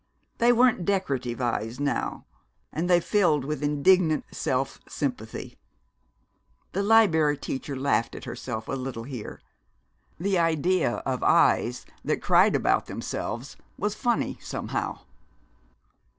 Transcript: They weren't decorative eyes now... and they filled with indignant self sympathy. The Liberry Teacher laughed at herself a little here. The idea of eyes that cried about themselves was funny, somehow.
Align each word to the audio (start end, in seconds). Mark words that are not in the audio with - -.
They 0.39 0.51
weren't 0.51 0.83
decorative 0.83 1.39
eyes 1.41 1.79
now... 1.79 2.25
and 2.73 2.89
they 2.89 2.99
filled 2.99 3.45
with 3.45 3.61
indignant 3.61 4.25
self 4.31 4.79
sympathy. 4.87 5.59
The 6.71 6.81
Liberry 6.81 7.37
Teacher 7.37 7.75
laughed 7.75 8.15
at 8.15 8.23
herself 8.25 8.67
a 8.67 8.71
little 8.71 9.03
here. 9.03 9.41
The 10.19 10.39
idea 10.39 11.03
of 11.05 11.21
eyes 11.21 11.85
that 12.03 12.19
cried 12.19 12.55
about 12.55 12.87
themselves 12.87 13.57
was 13.77 13.93
funny, 13.93 14.39
somehow. 14.41 15.01